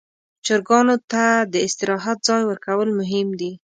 چرګانو 0.45 0.95
ته 1.11 1.23
د 1.53 1.55
استراحت 1.67 2.17
ځای 2.27 2.41
ورکول 2.45 2.89
مهم 2.99 3.27
دي. 3.39 3.51